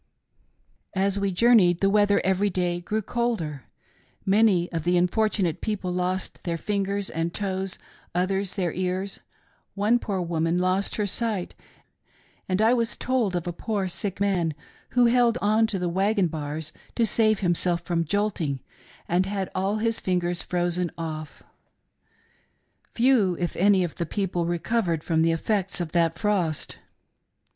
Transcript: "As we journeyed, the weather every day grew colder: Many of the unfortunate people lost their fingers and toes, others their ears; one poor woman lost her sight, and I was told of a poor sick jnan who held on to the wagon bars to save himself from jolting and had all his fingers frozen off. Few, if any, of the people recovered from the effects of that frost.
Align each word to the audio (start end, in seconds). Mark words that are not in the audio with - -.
"As 1.05 1.19
we 1.19 1.31
journeyed, 1.31 1.79
the 1.79 1.89
weather 1.91 2.19
every 2.23 2.49
day 2.49 2.81
grew 2.81 3.03
colder: 3.03 3.65
Many 4.25 4.67
of 4.71 4.83
the 4.83 4.97
unfortunate 4.97 5.61
people 5.61 5.93
lost 5.93 6.43
their 6.43 6.57
fingers 6.57 7.11
and 7.11 7.31
toes, 7.35 7.77
others 8.15 8.55
their 8.55 8.73
ears; 8.73 9.19
one 9.75 9.99
poor 9.99 10.19
woman 10.19 10.57
lost 10.57 10.95
her 10.95 11.05
sight, 11.05 11.53
and 12.49 12.63
I 12.63 12.73
was 12.73 12.97
told 12.97 13.35
of 13.35 13.45
a 13.45 13.53
poor 13.53 13.87
sick 13.87 14.15
jnan 14.15 14.53
who 14.97 15.05
held 15.05 15.37
on 15.39 15.67
to 15.67 15.77
the 15.77 15.87
wagon 15.87 16.29
bars 16.29 16.73
to 16.95 17.05
save 17.05 17.41
himself 17.41 17.81
from 17.81 18.03
jolting 18.03 18.59
and 19.07 19.27
had 19.27 19.51
all 19.53 19.75
his 19.75 19.99
fingers 19.99 20.41
frozen 20.41 20.89
off. 20.97 21.43
Few, 22.95 23.37
if 23.39 23.55
any, 23.55 23.83
of 23.83 23.93
the 23.93 24.07
people 24.07 24.47
recovered 24.47 25.03
from 25.03 25.21
the 25.21 25.31
effects 25.31 25.79
of 25.79 25.91
that 25.91 26.17
frost. 26.17 26.77